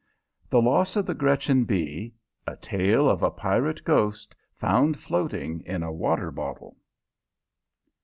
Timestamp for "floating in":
4.99-5.83